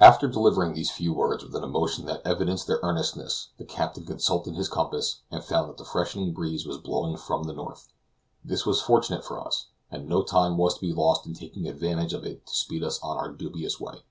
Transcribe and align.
After 0.00 0.26
delivering 0.26 0.74
these 0.74 0.90
few 0.90 1.12
words 1.14 1.44
with 1.44 1.54
an 1.54 1.62
emotion 1.62 2.04
that 2.06 2.22
evidenced 2.26 2.66
their 2.66 2.80
earnestness, 2.82 3.50
the 3.58 3.64
captain 3.64 4.04
consulted 4.04 4.56
his 4.56 4.68
compass, 4.68 5.20
and 5.30 5.44
found 5.44 5.68
that 5.68 5.76
the 5.76 5.84
freshening 5.84 6.32
breeze 6.34 6.66
was 6.66 6.78
blowing 6.78 7.16
from 7.16 7.44
the 7.44 7.52
north. 7.52 7.86
This 8.44 8.66
was 8.66 8.82
fortunate 8.82 9.24
for 9.24 9.40
us, 9.40 9.68
and 9.88 10.08
no 10.08 10.24
time 10.24 10.56
was 10.56 10.74
to 10.74 10.80
be 10.80 10.92
lost 10.92 11.28
in 11.28 11.34
taking 11.34 11.68
advantage 11.68 12.12
of 12.12 12.24
it 12.24 12.44
to 12.44 12.52
speed 12.52 12.82
us 12.82 12.98
on 13.04 13.16
our 13.16 13.30
dubious 13.30 13.78
way. 13.78 14.02